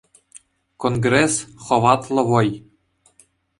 Конгресс— 0.81 1.35
хӑватлӑ 1.65 2.21
вӑй. 2.29 2.49